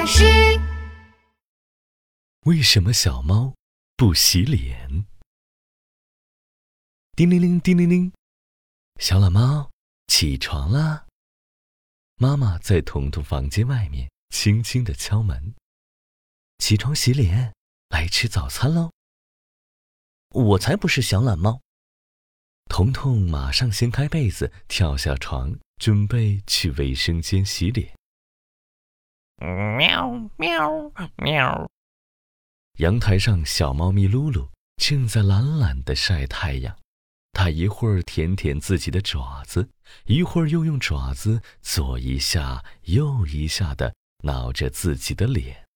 [0.00, 0.24] 老师，
[2.46, 3.54] 为什么小猫
[3.98, 5.04] 不洗脸？
[7.14, 8.10] 叮铃铃，叮铃铃，
[8.98, 9.70] 小懒猫
[10.06, 11.06] 起床啦！
[12.16, 15.54] 妈妈在彤彤房间外面轻轻的敲门。
[16.56, 17.52] 起床洗脸，
[17.90, 18.90] 来吃早餐喽！
[20.30, 21.60] 我才不是小懒猫。
[22.70, 27.99] 彤彤马上掀开被子，跳下床，准备去卫生间洗脸。
[29.40, 31.70] 喵喵喵！
[32.76, 36.76] 阳台上，小猫咪露露正在懒懒的晒太阳。
[37.32, 39.70] 它一会儿舔舔自己的爪子，
[40.04, 45.66] 一会儿又用爪子左一下右一下的挠着自己的脸。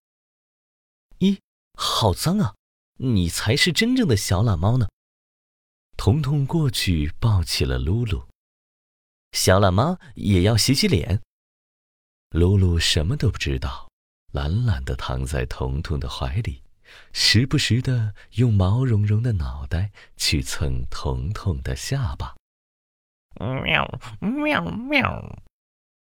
[1.20, 1.39] 咦，
[1.78, 2.55] 好脏啊！
[2.98, 4.89] 你才是真正的小懒猫呢。
[5.97, 8.28] 彤彤过去抱起了露露。
[9.33, 11.23] 小懒猫也要洗洗脸。
[12.34, 13.88] 露露什么都不知道，
[14.33, 16.64] 懒懒地躺在彤彤的怀里，
[17.12, 22.34] 时不时地用毛茸茸的脑袋去蹭彤彤的下巴。
[23.39, 23.89] 喵
[24.20, 25.44] 喵喵！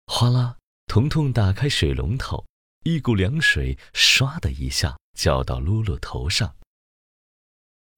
[0.07, 2.45] 哗啦，彤彤打开水龙头，
[2.83, 6.57] 一股凉水唰的一下浇到露露头上。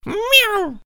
[0.06, 0.80] 喵！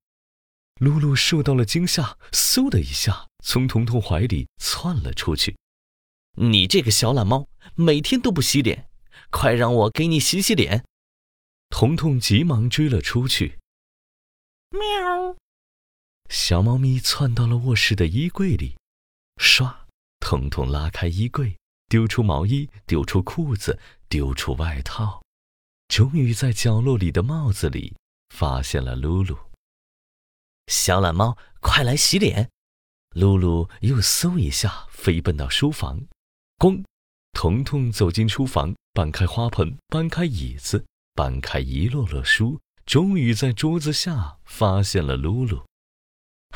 [0.80, 5.54] 露露受到了惊吓，嗖的一下从彤彤怀里窜了出去。
[6.36, 8.88] 你这个小懒猫，每天都不洗脸，
[9.30, 10.84] 快让我给你洗洗脸！
[11.70, 13.58] 彤彤急忙追了出去。
[14.70, 15.36] 喵！
[16.28, 18.76] 小猫咪窜到了卧室的衣柜里，
[19.36, 19.72] 唰！
[20.18, 21.56] 彤彤拉开衣柜，
[21.88, 25.22] 丢出毛衣，丢出裤子，丢出外套，
[25.88, 27.94] 终于在角落里的帽子里
[28.30, 29.38] 发现了露露。
[30.66, 32.50] 小懒猫，快来洗脸！
[33.10, 36.04] 露露又嗖一下飞奔到书房。
[36.64, 36.82] 咣！
[37.34, 40.82] 彤彤走进书房，搬开花盆，搬开椅子，
[41.14, 45.62] 搬开一摞摞书，终于在桌子下发现了露露。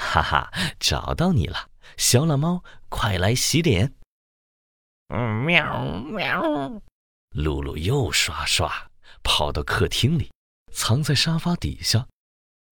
[0.01, 1.69] 哈哈，找到你了，
[1.99, 3.93] 小懒猫，快来洗脸！
[5.09, 6.81] 嗯，喵喵！
[7.33, 8.91] 露露又刷刷
[9.23, 10.31] 跑到客厅里，
[10.73, 12.07] 藏在沙发底下。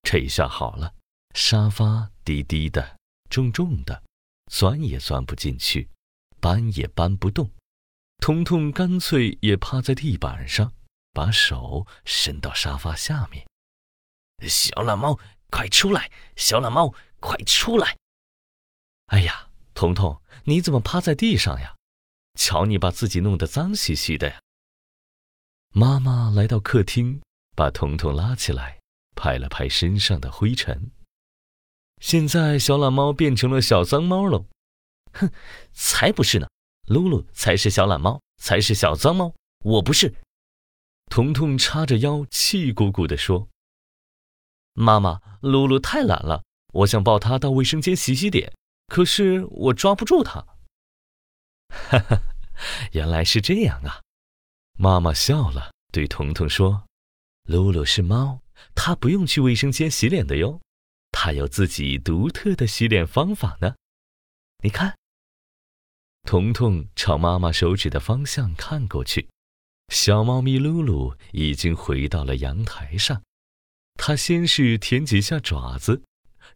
[0.03, 0.95] 这下好了，
[1.35, 2.97] 沙发低低的，
[3.29, 4.03] 重重的，
[4.51, 5.91] 钻也钻不进去。
[6.41, 7.51] 搬也搬不动，
[8.19, 10.73] 彤彤干脆也趴在地板上，
[11.13, 13.47] 把手伸到沙发下面。
[14.49, 15.19] 小懒猫，
[15.51, 16.11] 快出来！
[16.37, 17.97] 小懒猫，快出来！
[19.07, 21.75] 哎呀，彤彤，你怎么趴在地上呀？
[22.39, 24.41] 瞧你把自己弄得脏兮兮的呀！
[25.73, 27.23] 妈妈来到客厅，
[27.55, 28.79] 把彤彤拉起来，
[29.15, 30.91] 拍了拍身上的灰尘。
[32.03, 34.47] 现在小懒猫变成了小脏猫喽。
[35.19, 35.31] 哼，
[35.73, 36.49] 才不是呢！
[36.87, 39.35] 露露才是小懒猫，才是小脏猫，
[39.65, 40.15] 我不是。
[41.11, 43.49] 彤彤叉着腰，气鼓鼓地说
[44.75, 46.45] ：“妈妈，露露太懒了，
[46.75, 48.53] 我想抱她到卫生间洗洗脸，
[48.87, 50.47] 可是我抓不住她。
[51.91, 52.23] ”哈哈，
[52.93, 54.03] 原来是这样啊！
[54.79, 56.87] 妈妈笑了，对彤彤说
[57.49, 58.41] ：“露露是猫，
[58.77, 60.61] 它不用去卫生间洗脸的哟，
[61.11, 63.75] 它有自己独特的洗脸方法呢。
[64.63, 64.97] 你看。”
[66.27, 69.29] 彤彤朝妈妈手指的方向看过去，
[69.91, 73.23] 小猫咪露露已经回到了阳台上。
[73.95, 76.03] 它先是舔几下爪子，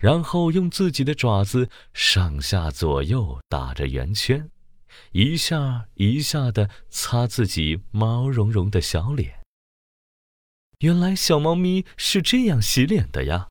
[0.01, 4.51] 然后用自己的爪子上下左右打着圆圈，
[5.13, 9.39] 一下一下的擦自己毛茸茸的小脸。
[10.81, 13.49] 原来小猫咪是这样洗脸的呀！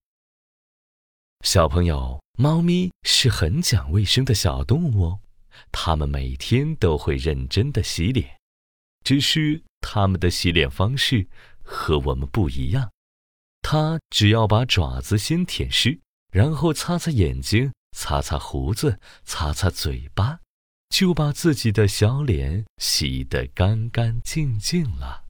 [1.46, 5.20] 小朋友，猫咪是很讲卫生的小动物哦。
[5.72, 8.38] 他们每天都会认真的洗脸，
[9.04, 11.28] 只是他们的洗脸方式
[11.64, 12.92] 和我们不一样。
[13.62, 16.00] 他只要把爪子先舔湿，
[16.32, 20.40] 然后擦擦眼睛，擦擦胡子，擦擦嘴巴，
[20.90, 25.26] 就把自己的小脸洗得干干净净了。